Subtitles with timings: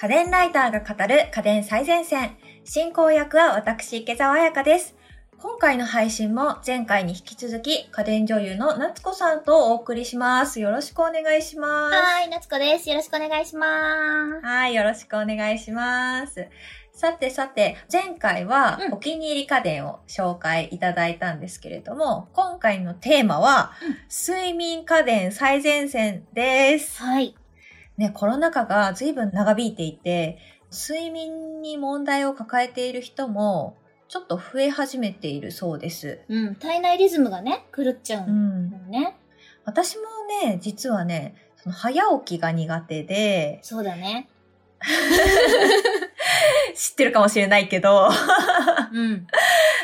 [0.00, 2.36] 家電ライターが語る家電最前線。
[2.62, 4.94] 進行役は私、池澤彩香です。
[5.38, 10.60] 今回の配信も前回に引き続き家電女優の夏子さんとお送りします。
[10.60, 11.96] よろしくお願いします。
[11.96, 12.88] はい、夏子です。
[12.88, 14.46] よろしくお願いします。
[14.46, 16.46] はい、よろしくお願いします。
[16.92, 23.72] さてさて、前回はうんお気に入り家電を紹介いただいたんですけれども、今回のテーマは、
[24.08, 27.02] 睡眠家電最前線です。
[27.02, 27.34] はい。
[27.98, 30.38] ね、コロナ禍が随分長引いていて、
[30.72, 33.76] 睡眠に問題を抱えている人も、
[34.08, 36.20] ちょっと増え始めているそうです。
[36.28, 38.70] うん、体内リズムがね、狂っちゃううんん。
[38.70, 39.16] だよね。
[39.64, 40.02] 私も
[40.44, 44.28] ね、実はね、その早起きが苦手で、そうだね。
[46.74, 48.08] 知ってるかもしれないけど、
[48.92, 49.26] うん。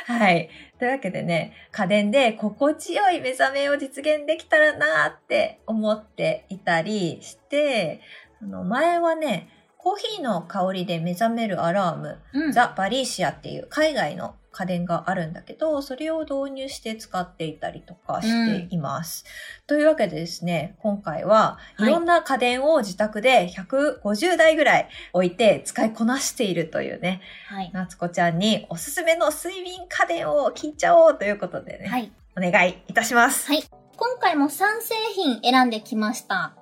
[0.06, 0.50] はい。
[0.78, 8.02] というわけでね、家電で心地よい目覚めを実現できたらなーって思っていたりして、
[8.42, 9.48] あの前はね、
[9.78, 12.52] コーヒーの香りで目覚めるアラーム、うん。
[12.52, 19.24] ザ・バリーシアっていう海外の家電があるんだけど、それを導入して使っていたりとかしています。
[19.66, 27.70] というわけでですね、今回ははいいろんな家電を自宅で150台ぐらい置いて使いこなしているというね、はい。
[27.74, 32.12] 夏子ちゃんにおすすめの睡眠家電を聞いちゃおうということでね、はい。
[32.36, 33.48] お願いいたします。
[33.48, 33.64] はい
[33.96, 36.56] 今回も3製品選んできました。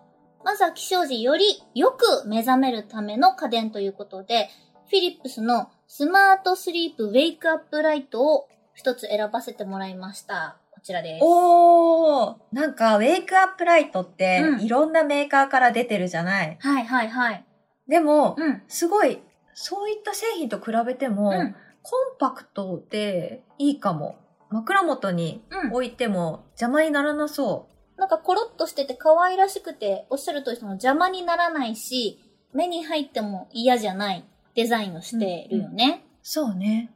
[0.44, 4.50] まずは起床時よりよく目覚めるための家電ということで、
[4.90, 10.56] フィリップスのスマートスリープウェイクアップライトを一つ選ばせてもらいました。
[10.70, 11.20] こちらです。
[11.22, 16.56] おー、なんかウェイクアップライトってうんいろんなメーカーから出てるじゃない？
[16.60, 17.44] はいはいはい。
[17.88, 18.62] でも、うん。
[18.68, 19.20] すごい、
[19.52, 21.54] そういった製品と比べても、うん。
[21.82, 24.16] コンパクトでいいかも。
[24.48, 25.72] 枕元にうん。
[25.74, 32.18] 置いても邪魔にならなそなんかコロッとしてて可愛らしくて、おっしゃる通りその邪魔にならないし、
[32.54, 36.04] 目に入っても嫌じゃないデザインをしてるよね。
[36.06, 36.08] う。
[36.22, 36.90] そうね。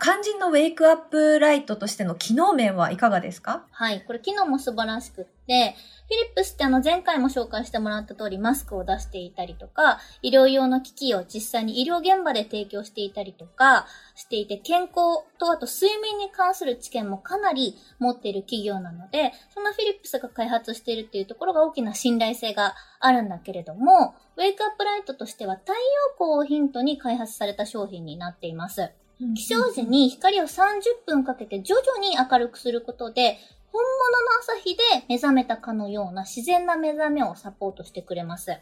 [0.00, 3.66] 肝心のウェイクアップライトとしての機能面はいかがですか？
[3.70, 4.02] はい。
[4.04, 5.76] これ機能も素晴らしくって、
[6.16, 25.78] リップスってあの前回も紹介してもらった通りマスクを出していたりとか、医療用の機器を実際に医療現場で提供していたりとかしていて、健康とあと睡眠に関する知見もかなり持っている企業なので、そのフィリップスが開発しているっていうところが大きな信頼性があるんだけれども、ウェイクアップライトとしては太陽
[26.16, 28.92] 光をヒントに開発された商品になっています。
[29.34, 33.38] 起床時に光を30分かけて徐々に明るくすることで、
[33.72, 38.46] 本物の朝日で目覚めたかのような自然な目覚めをサポートしてくれます。
[38.48, 38.60] で、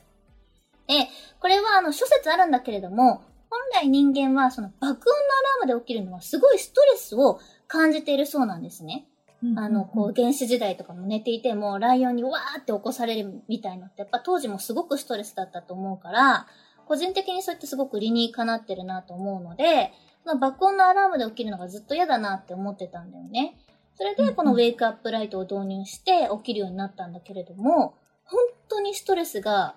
[1.41, 9.07] これはあの諸説あるんだけれども、本来人間はその爆音のアラームで起きるのはすごいストレスを感じているそうなんですね。
[9.43, 16.47] うんあの、こう、原始時代とかも寝ていても、ライオンにわーって起こされるみたいなのって、やっぱ当時もすごくストレスだったと思うから、
[16.87, 19.93] 個人的にそうやってすごく理にかなってるなと思うので、
[20.25, 23.57] その爆音のアラームで起きるのがずっと嫌だなって思ってたんだよね。
[24.01, 27.95] それで、このウェイクアップライトを導入して起きるようになったんだけれども、
[28.25, 29.75] 本当にストレスが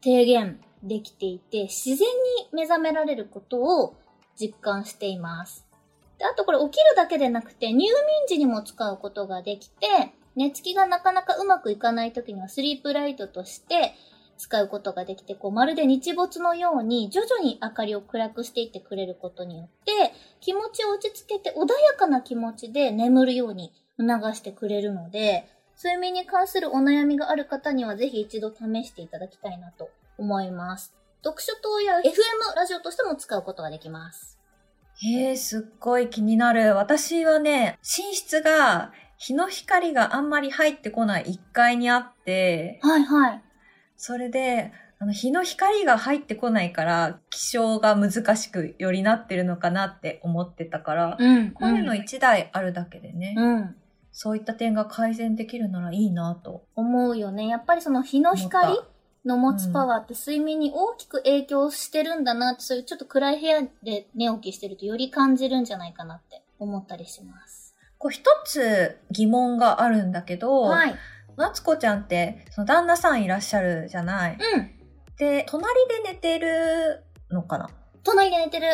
[0.00, 2.06] 低減できていて、自然に
[2.52, 3.96] 目覚められることを
[4.38, 5.66] 実感しています。
[6.18, 7.88] で、あとこれ起きるだけでなくて、入眠
[8.28, 9.88] 時にも使うことができて、
[10.36, 13.94] 寝つきがなかなかうまくいかない時にはスリープライトとして
[14.44, 21.66] 使うことができて、こうまるで日没のように徐々に明かりを暗くしていってくれることによって、気持ちを落ち着けて穏や
[21.98, 25.48] かな気持ちで眠るように促してくれるので、
[25.82, 29.88] 睡眠に関するお悩みがある方にはぜひ一度試していただきたいなと
[30.18, 30.94] 思います。
[31.24, 32.02] 読書灯や FM
[32.54, 34.38] ラジオとしても使うことができます。
[35.02, 36.76] へえ、すっごい気になる。
[36.76, 43.43] 私はね、寝室が日の光があんまり入ってこない1階にあって、はいはい。
[43.96, 51.50] それで、あの日の光が入ってこないから、気象が難しくよりなってるのかなって思ってたから、うん。
[51.50, 53.76] こういうの1台あるだけでね、うん。
[54.12, 56.64] そういった点が改善できるならいいなと。
[56.76, 57.48] 思うよね。
[57.48, 58.78] やっぱりその日の光
[59.24, 67.74] の持つパワーって睡眠に大きく影響してるんだなって、そういうちょっと暗い部屋で寝起きしてるとより感じるんじゃないかなって思ったりします。
[67.98, 70.94] こう一つ疑問があるんだけど、はい。
[71.36, 74.38] 夏子ちゃんって、その旦那さんいらっしゃるじゃない。
[74.38, 74.70] うん。
[75.16, 77.68] で、隣で寝てるのかな？
[78.02, 78.66] 隣で寝てる。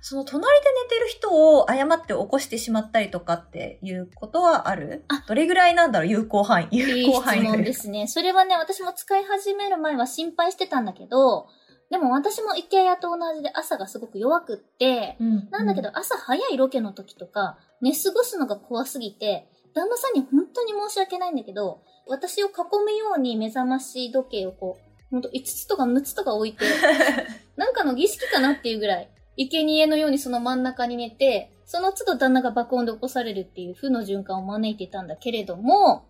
[0.00, 5.04] その隣で寝てる人を誤って起こしてしまったりとかっていうことはある？
[5.08, 6.08] あどれぐらいなんだろう？
[6.08, 6.68] 有効範囲。
[6.76, 8.08] い有い質効範囲という問ですね。
[8.08, 11.48] それはね、私も使い始める前は心配してたんだけど、
[11.90, 22.50] でも私もイケアと同じで朝がすごく弱くって、うんなんだけど、朝早いロケの時とか、寝過ごすのが怖すぎて、旦那さんに本当に申し訳ないんだけど、私を囲
[22.84, 26.64] むように目覚まし時計をこう、ほんと5つとか6つとか置いて、
[27.56, 36.04] なんかの儀式かなっていうぐらい、生贄のようにその真ん中に寝て、その都度旦那が爆音で起こされるっていう負の循環を招いていたんだけれども、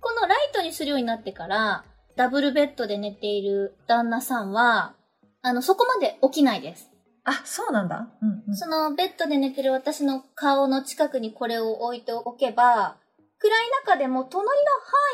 [0.00, 1.84] このライトにするようになってから、
[2.16, 4.94] ダブルベッドで寝ている旦那さんは、
[5.42, 6.89] あの、そこまで起きないです。
[7.30, 8.08] あ、そうなんだ。
[8.20, 8.56] うんうん。
[8.56, 12.96] そのベッドで寝てる私の顔の近くにこれを置いておけば、
[13.38, 14.52] 暗い中でも隣の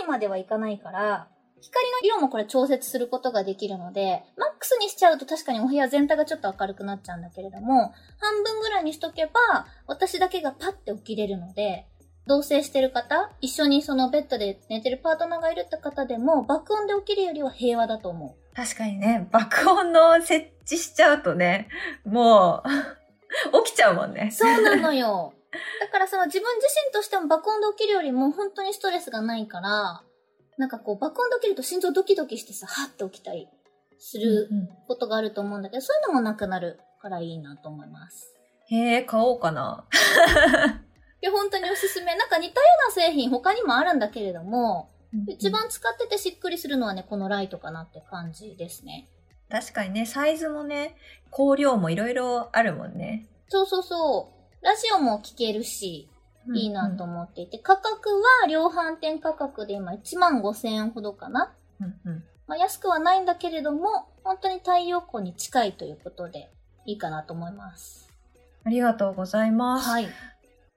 [0.01, 1.29] 範囲まではいかないから、
[1.61, 11.87] 光の色もこれ調節することができるので、マックスにしちゃうと確かにお部屋全体がちょっと明るくなっちゃうんだけれども、半分ぐらいにしとけば、私だけがパッて起きれるので、
[12.27, 18.46] 同棲してる方、一緒にそのベッドで寝てるパートナーがいるって方でも、爆音で起きるよりは平和だと思う。
[18.57, 21.69] 確かにね、爆音の設置しちゃうとね、
[22.07, 22.69] もう、
[23.67, 24.31] 起きちゃうもんね。
[24.33, 25.35] そうなのよ。
[25.81, 30.03] だからその自分自身としても爆音で起きるよりも本当にストレスがないから、
[30.57, 33.47] なんかこう爆音で起きると心臓ドキドキしてさ、はって起きたり
[33.99, 38.35] するうんことがあると思うんだけど、そういうのもなくなるからいいなと思います。
[38.69, 39.85] へえ、買おうかな。
[41.21, 42.17] いや、本当におすすめ。
[42.17, 44.91] なんか似たような製品他にもあるんだけれども、
[45.27, 49.09] 一番使っててしっくりするのはね、このライトかなって感じですね。
[49.49, 50.97] 確かにね、サイズもね、
[51.33, 53.27] 光量もいろいろあるもんね。
[53.49, 54.33] そうそうそ
[54.63, 54.65] う。
[54.65, 56.09] ラジオも聴けるし、
[56.55, 58.11] いいなと思思っていて、価格
[58.43, 61.55] は量販店価格で今1万5千円ほどかな。
[61.81, 61.85] う。
[61.85, 66.51] うんうんまあ、安くはないんだけれども、本当に太陽光に近いということで、
[66.85, 68.09] いいかなと思います。
[68.65, 69.89] ありがとうございます。
[69.89, 70.09] はい。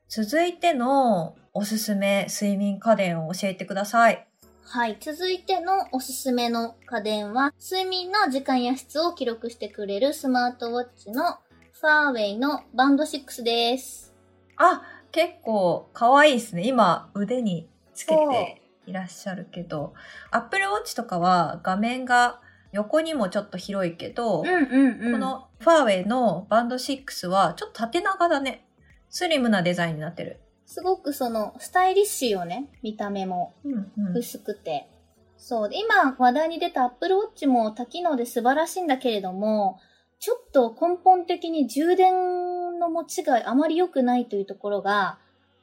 [0.08, 4.29] 続いてのおすすめ睡眠家電を教えてください。
[4.72, 4.98] はい。
[5.00, 11.40] 続いてのおすすめの家電は、睡眠の時間や質を記録してくれるスマートウォッチの
[11.72, 14.14] ファーウェイのバンド6です。
[14.58, 16.68] あ、結構可愛いですね。
[16.68, 19.96] 今腕につけていらっしゃるけど、
[20.30, 22.40] Apple Watch とかは画面が
[22.72, 25.12] 横にもちょっと広いけど、うんうんうん。
[25.14, 28.68] このファーウェイのバンド6はちょっと縦長だね。
[29.10, 30.40] スリムなデザインになってる。
[30.70, 32.70] すごくその、スタイリッシュよね。
[32.84, 33.56] 見た目も。
[33.66, 34.16] うんうん。
[34.16, 34.88] 薄くて。
[35.36, 35.70] そう。
[35.70, 39.80] で今話題に出た Apple Watch も多機能で素晴らしいんだけれども、
[40.20, 45.18] ちょっと根本的に充電の持ちがあまり良くないというところが、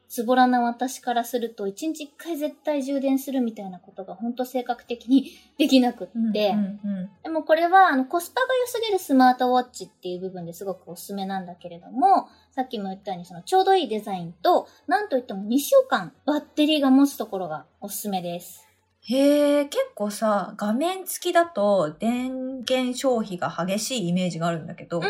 [0.09, 6.55] ズボラな私からすると、1日1回絶対充電するみたいなことが本当性格的にできなくって、
[7.23, 18.67] でもこれはあのコスパが良すぎるスマートウォッチっていう部分ですごくおすすめなんだけれども、さっきも言ったようにそのちょうどいいデザインと、なんといっても2週間バッテリーが持つところがおすすめです。
[19.09, 25.05] へえ、結構さ、画面付きだと電源消費が激しいイメージがあるんだけど、うん。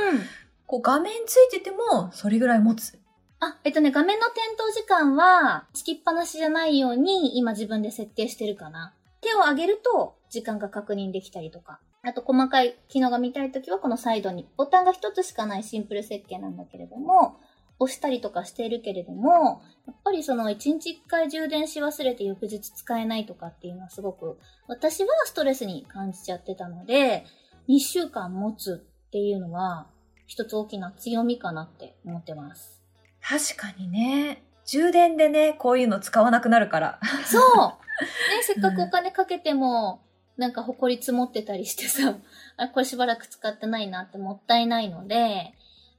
[0.67, 2.99] こう画面ついててもそれぐらい持つ。
[3.41, 8.95] あ、えっとね、画面の点灯時間は、つきっぱなしじゃないように、今自分で設定してるかな。
[9.21, 11.81] 手を上げると、時間が確認できたりとか。
[12.03, 17.37] あと、細かい機能が見たいときは、このサイドに、ボタンが一つしかないシンプル設計なんだけれども、
[17.79, 27.27] 押したりとかしているけれども、やっぱりその一日一回充電し忘れて翌日使えないとかっていうのはすごく、私はストレスに感じちゃってたので、
[27.69, 29.89] 2週間持つっていうのは、
[30.27, 32.86] 一つ大きな強みかなって思ってます。
[33.29, 34.43] 確かにね。
[34.67, 37.01] 充電でね、こういうの使わなくなるから。
[37.25, 37.43] そう
[38.37, 40.01] ね、せっかくお金かけても、
[40.37, 42.19] なんか埃積もってたりしてさ、
[42.57, 45.55] あ、これしばらく使ってないなってもったいないので、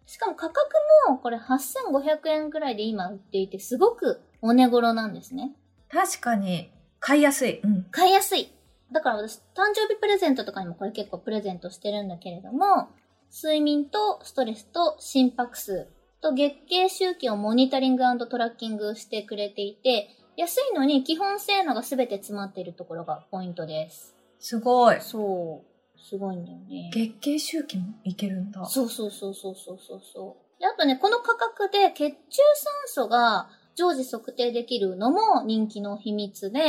[0.06, 0.70] しかも価格
[1.10, 5.54] もこれ8500円くらいで今売っていて、すごくお値頃なんですね。
[5.90, 7.60] 確かに、買いやすい。
[7.62, 7.84] うん。
[7.92, 8.54] 買いやすい。
[8.92, 12.88] だから私、誕生日プレゼントとかにもこれ結構プレゼントしてるんだけれども、
[13.34, 15.90] 睡眠とストレスと心拍数
[16.22, 24.16] と月経周期をモニタリングトラッキングしてくれていて、安いのに基本性能が全て詰まっているところがポイントです。
[24.40, 25.02] すごい。
[25.02, 26.00] そう。
[26.00, 26.92] すごいんだよね。
[26.94, 28.66] 月経周期もいけるんだ。
[28.66, 30.62] そうそうそうそうそうそうそう。
[30.62, 32.18] であとね、この価格で血中
[32.56, 36.60] 酸素が常時測定できるのも人気の秘密で、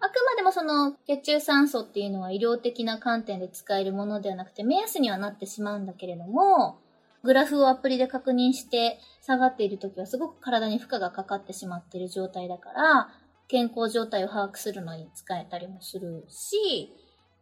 [0.00, 6.78] あくまでもその血中酸素っていうのは医療的な観点で使えるものではなくて目安にはなってしまうんだけれども、
[7.22, 13.08] グラフをアプリで確認して下がっている時はすごく体に負荷がかかってしまっている状態だから、
[13.48, 16.92] 健康状態を把握するのに使えたりもするし、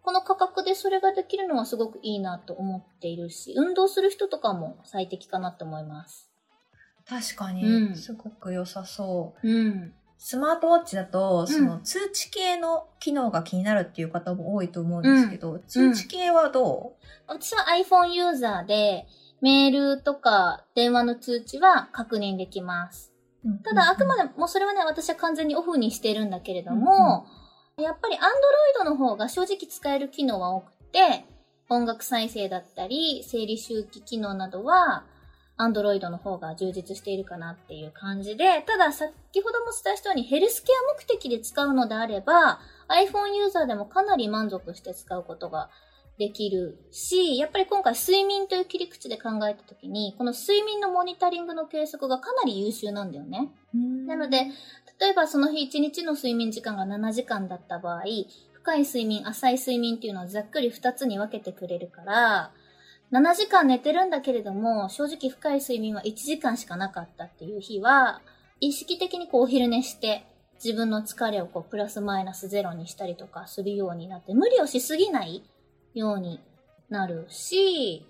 [0.03, 6.31] この価格でそれができるのはすごくいいなと思っているし、運動する人とかも最適かなと思います。
[7.09, 9.49] 確かに、うんすごく良さそう。
[9.49, 9.93] うん。
[10.19, 16.95] スマートウォッチだと、んその通知系の機能が気になるっていう方も多いと思うんですけど、通知系はど
[17.27, 19.07] 私は iPhone ユーザーで、
[19.41, 23.13] メールとか電話の通知は確認できます。
[23.45, 27.27] う、ただ、あくまで、でもそれはね、私は完全にオフにしてるんだけれども、
[27.79, 31.25] やっぱり Android の方が正直使える機能は多くて、
[31.69, 35.05] 音楽再生だったり、整理周期機能などは、
[35.59, 45.71] Android の方が充実しているかなっていう感じで、ただ先ほども伝えしたようにヘルスケア目的で使うのであれば、iPhone ユーザーでもかなり満足して使うことが
[46.21, 53.51] できるし、やっぱり今回睡眠という切り口で考えたときに、この睡眠のモニタリングの計測がかなり優秀なんだよね。
[54.07, 54.45] なので、
[55.01, 58.03] 例えばその日1日の睡眠時間が7時間だった場合、
[58.53, 62.53] 深い睡眠、浅い睡眠っていうのはざっくり2つに分けてくれるから、
[63.13, 68.21] 7時間寝てるんだけれども、正直深い睡眠は1時間しかなかったっていう日は、
[68.61, 70.27] 意識的にこうお昼寝して、
[70.63, 75.43] 自分の疲れをこうプラスマイナスゼロにしたりとかするようになって、無理をしすぎない
[75.95, 76.41] ように
[76.89, 78.07] なるし、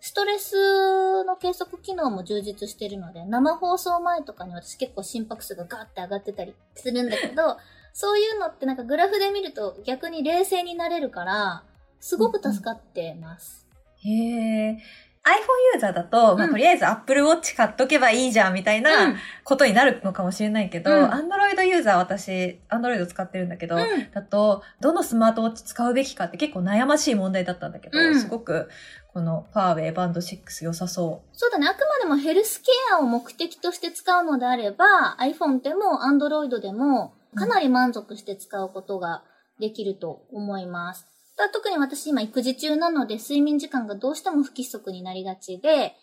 [0.00, 7.56] ストレスの計測機能も充実してるので、生放送前とかに私結構心拍数がガーって上がってたりするんだけど、
[7.94, 11.64] そういうのってなんかグラフで見ると逆に冷静になれるから、
[12.00, 13.66] すごく助かってます。
[14.04, 14.78] へえ。
[15.24, 15.32] iPhone
[15.74, 28.68] ユーザーだと、まあ、とりあえず Apple Watch 買っとけばいいじゃんみたいなことになるのかもしれないけど、うん、Android ユーザー私、Android 使ってるんだけど、うん、だと、どのスマートウォッチ使うべきかって結構悩ましい問題だったんだけど、うん、すごく、
[29.14, 31.36] このファーウェイバンド6良さそう。
[31.38, 31.68] そうだね。
[31.68, 39.22] あくまでもヘルスケアを目的として使うのであれば、iPhone でも Android でも、かなり満足して使うことが
[39.58, 41.13] できると思います。
[41.52, 45.94] 特に私今育児中なので睡眠時間がどうしても不規則になりがちで、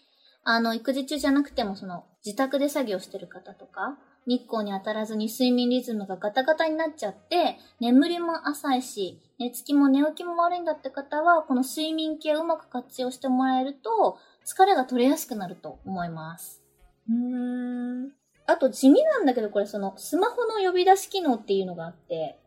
[0.43, 3.97] あの、育児中じゃなくてもその自宅で作業してる方とか、
[4.27, 16.61] 日光に当たらずに睡眠リズムがガタガタになっちゃって、眠りも浅いし、寝つきも寝起きも悪いんだって方は、この睡眠系をうまく活用してもらえると、疲れが取れやすくなると思います。
[17.09, 18.11] うーん。
[18.47, 22.37] あと地味なんだけど、これそのスマホの呼び出し機能っていうのがあって、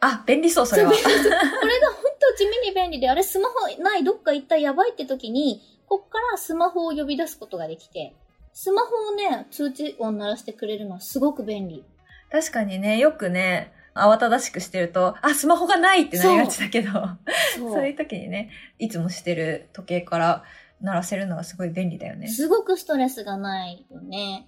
[0.00, 0.90] あ、便利そう、それは。
[0.90, 1.93] これが
[2.36, 8.14] 地味に便利で、あれスマホないどっか行ったやばいって時に、こっからスマホを呼び出すことができて、
[8.52, 11.84] スマホをね、通知音鳴らしてくれるのはすごく便利。
[12.30, 20.44] 確かにね、よくね、慌ただしくしてると、あ、スマホがないってなりがちだけど、そう そういう時にね、いつもしてる時計から
[20.80, 22.28] 鳴らせるのがすごい便利だよね。
[22.28, 24.46] すごくストレスがないよね。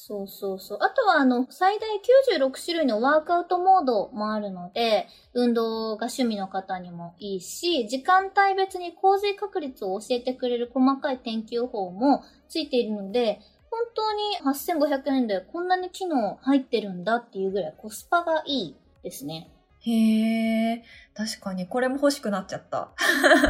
[0.00, 0.78] そうそうそう。
[0.80, 1.88] あとは、あの、最大
[2.38, 13.40] 96種類のワークアウトモードもあるので、運動が趣味の方にもいいし、時間帯別に洪水確率を教えてくれる細かい天気予報もついているので、
[13.72, 14.38] 本当に
[14.78, 19.50] 8500円でこんなに機能入ってるんだっていうぐらいコスパがいいですね。
[19.80, 22.92] へえ、確かにこれも欲しくなっちゃった。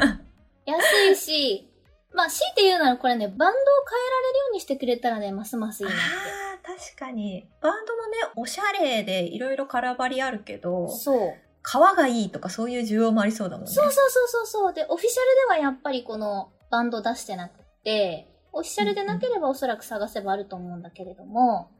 [0.64, 1.67] 安いし、
[2.14, 6.02] まあ、強いて言うならこれね、バンドを変えられるようにしてくれたらね、ますますいいなって。
[6.02, 7.48] ああ、確かに。
[7.60, 11.34] バンドもね、おしゃれでいろいろカラバリあるけど、そう。
[11.62, 13.72] 革がいいとかそういう需要もありそうだもんね。
[13.72, 21.70] そうそうそうそうで、オフィシャルではやっぱりこのバンド出してなくて、オフィシャルでなければおそらく探せばあると思うんだけれども、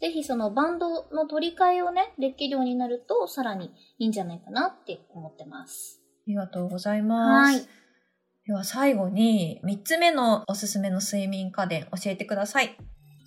[0.00, 6.00] ぜひそのバンドの取り替えをね、できるようになると、さらにいいんじゃないかなって思ってます。
[6.02, 7.56] ありがとうございます。
[7.56, 7.79] はい。
[8.50, 12.76] では最後に3つ目のおすすめの睡眠家電教えてください。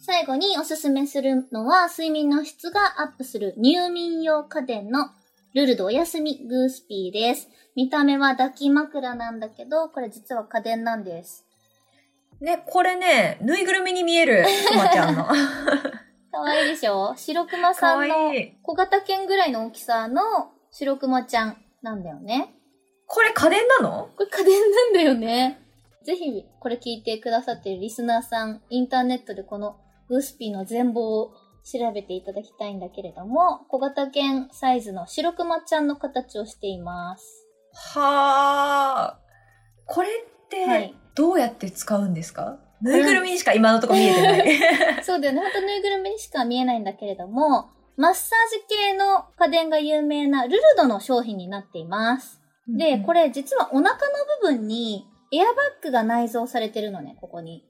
[0.06, 5.12] 最後におすすめするのは睡眠の質がアップする入眠用家電の
[5.54, 7.48] ルルドおやすみグースピーです。
[7.74, 11.46] 見た目は抱き枕なんだけど、これ実は家電なんです。
[12.42, 15.24] ね、これね、ぬいぐるみに見える、くまちゃんの。
[16.34, 17.14] かわいいでしょ？
[17.16, 20.22] 白熊さんの小型犬ぐらいの大きさの
[20.70, 22.56] 白熊ちゃんなんだよね。
[23.08, 24.10] これ家電なの？
[24.16, 25.60] これ家電なんだよね。
[26.04, 29.78] ぜひ、これ聞いてくださっているリスナーさん、インターネットでこの
[30.10, 31.34] グースピーの全貌を
[31.64, 37.48] 調べていただきたいんだけれども、小型犬サイズの白熊ちゃんの形をしています。
[37.96, 39.20] はあ。
[39.86, 40.12] これっ
[40.50, 44.60] て、どうやって使うんですか、はい、ぬいぐるみにしか今のところ見えてない。
[45.04, 45.42] そうだよね。
[45.42, 52.42] ほんとぬいぐるみにしか見えないんだけれども、マッサージ系の家電が有名なルルドの商品になっています。
[52.68, 53.98] で、これ実はお腹の
[54.42, 57.66] 部分にエアバッグが内蔵されてるのね、ここに。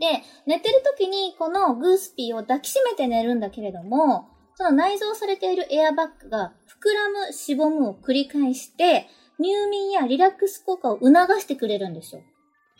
[0.00, 9.06] で、寝てる時にこのグースピーを抱きしめて寝るんだけれども、その内蔵されているエアバッグが膨らむ、しぼむを繰り返して、
[9.38, 12.22] 入眠やリラックス効果を促してくれるんですよ。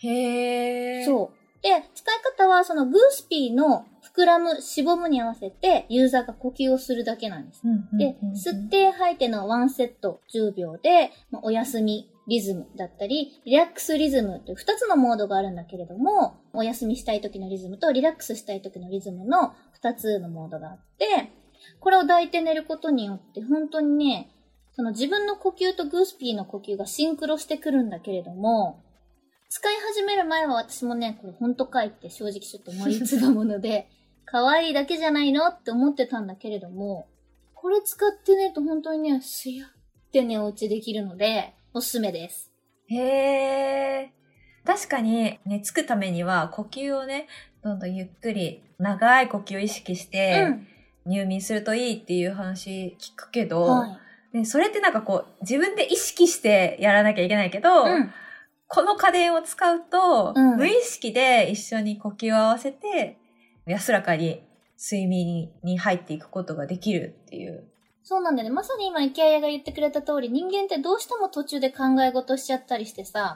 [0.02, 1.04] へー。
[1.04, 1.62] そう。
[1.62, 3.84] で、使い方はそのグースピーの
[4.16, 7.62] 膨らむ、しぼむに合わせてユーザーが呼吸をするだけなんです。
[7.98, 21.32] で、吸って吐いてのワンセット10秒で、まあ、お休みリズムだったり、リラックスリズムという2つのモードがあるんだけれども、お休みしたい時のリズムとリラックスしたい時のリズムの2つのモードがあって、
[21.80, 24.30] これを抱いて寝ることによって本当にね、
[24.72, 28.82] その自分の呼吸とグースピーの呼吸がシンクロしてくるんだけれども、
[29.48, 33.88] 使い始める前は私もね、これほんとかいって正直ちょっと思いつがもので、
[34.26, 37.08] 可愛いだけじゃないのって思ってたんだけれども、
[37.54, 39.68] これ使ってねと本当にね、すやっ
[40.12, 42.52] てね、お家できるので、おすすめです。
[42.88, 44.12] へえ。
[44.64, 47.28] 確かに寝つくためには呼吸をね、
[47.62, 50.66] どんどんゆっくり長い呼吸を意識してうん。
[51.06, 53.86] 入眠するといいっていう話聞くけど、は
[54.32, 54.38] い。
[54.38, 58.10] ね、それってなんかこう自分で意識してやらなきゃいけないけど、うん。
[58.68, 63.18] この家電を使うと、うん無意識で一緒に呼吸を合わせて
[63.66, 64.42] 安らかに
[64.78, 67.64] 睡眠に入っていくことができるっていう。
[68.08, 68.54] そうなんだよね。
[68.54, 73.34] まさに今、池谷が言ってくれた通り、人間ってどうしても途中で考え事しちゃったりしてさ、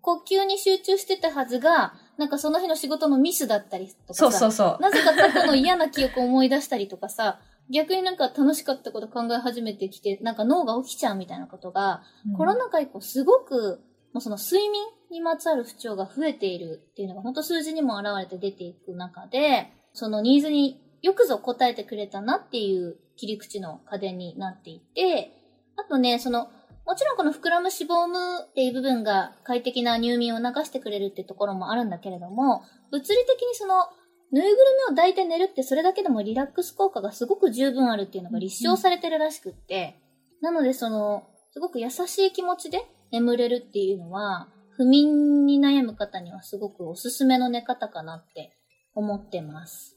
[0.00, 4.82] 呼吸に集中してたはずが、なんかその日の仕事のミスだったりとかさ、そうそうそう。
[4.82, 7.38] なぜか過去の嫌な記憶を思い出したりとかさ、
[7.70, 13.80] 逆になんか楽しかったこと考え始めてきて、なんか脳が起きちゃうみたいなことが、うんコロナ禍以降すごく、
[14.12, 25.32] もうその睡眠にまつわる不調が増えているっていうのが本当数字にも現れて出ていく中で、そのニーズによくぞ答えてくれたなっていう切り口の家電になっていて、
[25.76, 26.48] あとね、その、
[26.86, 33.86] もちろんこの膨らむ脂肪無っていう部分が快適な入眠を促してくれるってところもあるんだけれども、物理的にその、
[34.32, 34.56] ぬいぐる
[34.88, 40.00] みを抱いて寝るってそれだけでもリラックス効果がすごく十分あるっていうのが立証されてるらしくって、
[40.40, 48.56] なのでその、すごく優しい気持ちで眠れるっていうのは、不眠に悩む方にはすごくおすすめの寝方かなって
[48.94, 49.96] 思ってます。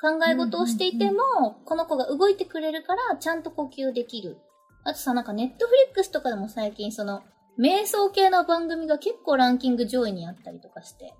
[0.00, 4.38] 考え事をしていても、この子が動いてくれるから、ちゃんと呼吸できる。
[4.82, 7.22] あとさ、なんかネットフリックスとかでも最近その、
[7.58, 11.14] 瞑想系の番組が結構ランキング上位にあったりとかして。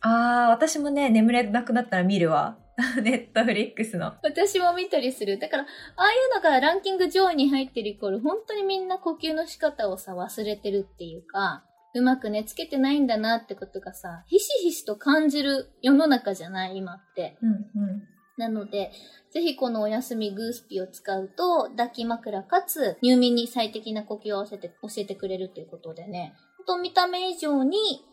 [0.00, 2.58] ああ、私もね、眠れなくなったら見るわ。
[3.02, 4.14] ネットフリックスの。
[4.22, 5.38] 私も見たりする。
[5.38, 11.64] だから、ああいうのがランキング上位に入ってるイコール、本当にみんな呼吸の仕方をさ、忘れてるっていうか、
[11.94, 17.36] うまく寝つけてないんだなってことがさ、ひしひしと感じる世の中じゃない今って。
[17.42, 18.02] うんうん。
[18.36, 18.92] なので、
[19.32, 26.36] ぜひこのお休みグースピを使うと、抱き枕かつ入眠に最適な呼吸を合わせて教えてくれるということでね、
[26.68, 28.04] と見た目以上に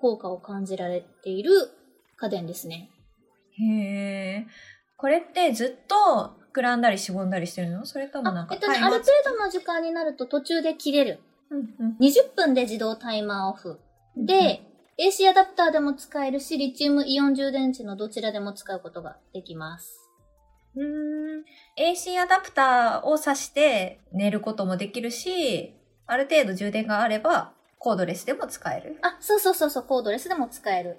[0.00, 1.50] 効果を感じられている
[2.16, 2.90] 家電ですね。
[3.58, 3.64] へ
[4.40, 4.46] え。
[4.96, 7.86] これってずっと膨らんだりしぼんだりしてるの？
[7.86, 11.20] それともなんかあえっとね、ある程度の時間になると途中で切れる。
[11.50, 11.96] うんうん。
[12.00, 13.78] 20分で自動タイマーオフ。
[14.16, 14.62] で、
[14.98, 20.10] AC アダプターでも使えるし、リチウムイオン充電池のどちらでも使うことができます。
[20.74, 21.44] うーん。
[21.78, 25.74] AC アダプターを挿して寝ることもできるし、
[26.06, 28.98] ある程度充電があればコードレスでも使える？
[29.02, 30.98] あ、そうそうそうそう、コードレスでも使える。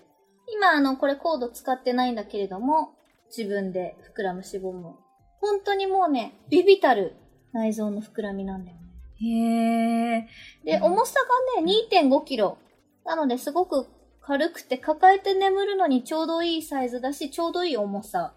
[0.52, 2.96] 今、あの、これコード使ってないんだけれども、
[3.36, 5.00] 自分で膨らむ脂肪も。
[5.42, 7.16] 本当にもうね、ビビたる
[7.54, 8.84] 内臓の膨らみなんだよね。
[9.22, 10.28] へえ。
[10.64, 11.20] で、うん重さ
[11.56, 12.58] がね、2.5キロ。
[13.06, 13.88] なので、すごく
[14.22, 18.34] 軽くて抱えて眠るのにちょうどいいサイズだし、ちょうどいい重さ。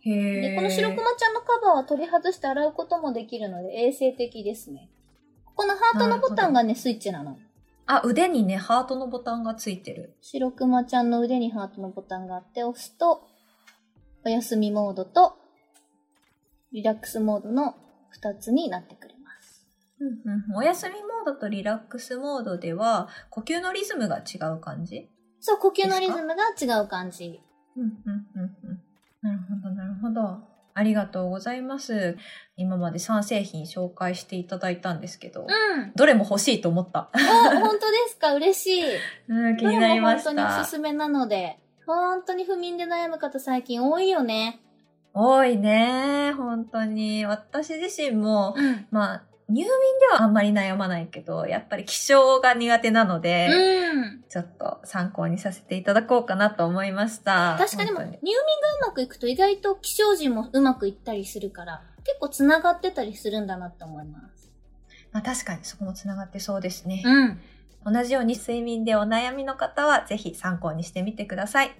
[0.00, 0.40] へえ。
[0.50, 4.88] で、この白熊ちゃんのカバーは取り外して洗うこともできるので衛生的ですね。
[5.44, 7.38] ここのハートのボタンがね、スイッチなの。
[7.86, 10.16] あ、腕にね、ハートのボタンがついてる。
[10.20, 13.28] 白熊ちゃんの腕にハートのボタンがあって、押すと、
[14.24, 15.38] お休みモードと、
[16.72, 17.76] リラックスモードの
[18.20, 19.64] 2つになってくれます。
[20.00, 20.08] うん
[20.50, 25.08] うん、お休みモードとリラックスモードでは、呼吸のリズムが違う感じ？
[25.38, 27.40] そう、呼吸のリズムが違う感じ。
[27.76, 28.82] うんうんうんうん。
[29.22, 30.55] なるほど、なるほど。
[30.78, 32.18] ありがとうございます。
[32.56, 35.92] 今まで3製品紹介していただいたんですけど、うん。
[35.96, 37.08] どれも欲しいと思った。
[37.14, 37.18] お、
[37.60, 38.34] 本当ですか？
[38.34, 38.84] 嬉しい。
[39.28, 40.70] うん、気になりましどれも本当におたす。
[40.72, 44.60] すめなので、本当に不眠で悩む方最近多いよね。
[45.14, 47.24] 多いね、本当に。
[47.24, 48.86] 私自身も、うん。
[48.90, 49.64] まあ、入眠
[50.00, 54.24] ではあんまり悩まないけど、やっぱり気象が苦手なので、うん。
[54.28, 57.56] ちょっと参考にさせていただこうかなと思いました。
[57.58, 64.52] 確かにでも、本入眠がうまくいくと意外と気象時もうまくいったりするから、結構繋がってたりするんだなって思います。
[65.12, 67.02] まあ、確かにそこもつながってそうですね。
[67.04, 67.40] うん。
[67.94, 71.70] 同じように睡眠でお悩みの方はぜひ参考にしてみてください。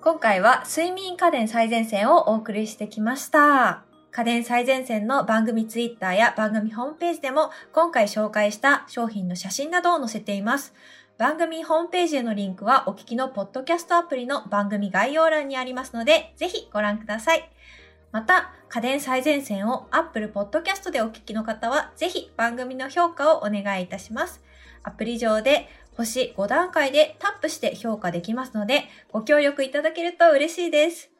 [0.00, 3.85] 今回は睡眠家電最前線をお送りしてきました。
[4.16, 10.72] 家電最前線の番組ツイッターや番組ホームページでも今回紹介した商品の写真などを載せています。
[11.18, 17.46] 番組ホームページへのリンクはお聞きのポッドキャストアプリの番組概要欄にありますので、ぜひご覧ください。
[18.10, 24.42] また、家電最前線を Apple Podcast でお聞きの方は、ぜひ番組の評価をお願いいたします。
[24.82, 31.15] アプリ上で星5段階でタップして評価できますので、ご協力いただけると嬉しいです。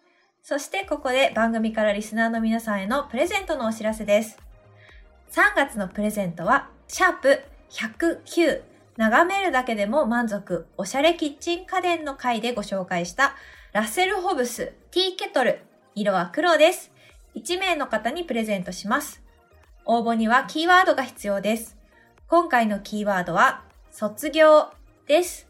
[0.49, 4.39] そしてここで番組からリスナーの皆さんへのプレゼントのお知らせです。
[5.33, 8.63] 3月のプレゼントは、シャープ109。
[8.97, 13.35] 眺めるだけでも満足、おしゃれキッチン家電の回でご紹介した、
[13.73, 15.59] ラッセルホブスティーケトル。
[15.97, 16.93] 色は黒です。
[17.35, 19.25] 1名の方にプレゼントします。
[19.85, 21.77] 応募にはキーワードが必要です。
[22.29, 24.71] 今回のキーワードは、卒業
[25.09, 25.49] です。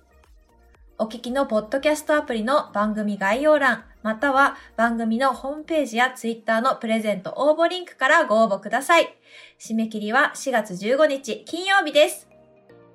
[0.97, 9.13] お聞きのポッドキャストアプリの番組概要欄、または番組のホームページやツイッターのプレゼント応募リンクからご応募ください。
[9.59, 12.29] 締め切りは4月15日金曜日です。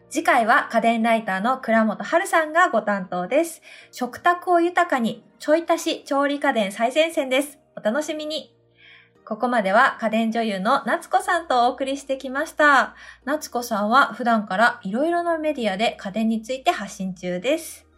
[0.10, 3.62] 次回は家電ライターの倉本春さんがご担当です。
[3.92, 7.60] 食卓を豊かにちょい足し調理家電最前線です。
[7.76, 8.56] お楽しみに。
[9.26, 12.96] ここまでは家電女優の夏子さんとお送りしてきました。
[13.26, 17.91] 夏子さんは普段からいろいろなメディアで家電について発信中です。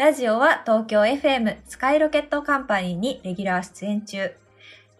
[0.00, 4.32] ラジオは東京 FM スカイロケットカンパニーにレギュラー出演中。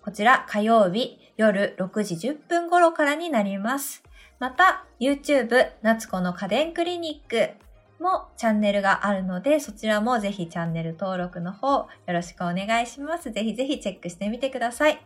[0.03, 4.03] こちら火曜日夜6時10分頃からになります。
[4.39, 7.55] また YouTube 夏子の家電クリニック
[7.99, 13.33] もチャンネルがあるので、そちらもぜひチャンネル登録の方よろしくお願いします。
[13.33, 15.03] ぜひぜひチェックしてみてください。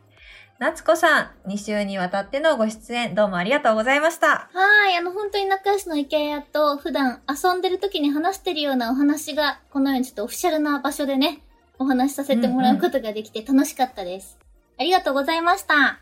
[0.60, 4.48] 夏子さん、2週にわたってのご出演どうもありがとうございました。
[4.52, 11.40] はい、あの、本当に仲良しの池谷と普段遊んでる時に話してるようなお話が、このようにちょっとオフィシャルな場所でね、
[11.80, 14.38] お話しさせてもらうことができて楽しかったです。
[14.78, 15.74] ありがとうございました。
[15.74, 15.98] あ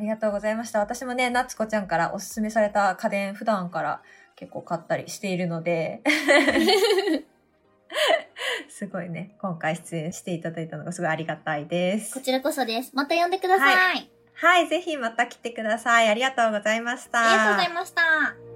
[0.00, 0.80] りがとうございました。
[0.80, 4.02] 私もね、夏子ちゃんからおすすめされた家電普段から
[4.34, 6.02] 結構買ったりしているので、
[8.68, 12.20] すごいね、今回出演していただいたのがすごいありがたいですこ。
[12.20, 12.90] ちらこそです。
[12.94, 13.74] また呼んでください。
[13.74, 14.06] は
[14.38, 16.08] はい、ぜひまた来てください。
[16.08, 17.20] ありがとうございました。
[17.20, 18.55] ありがとうございました。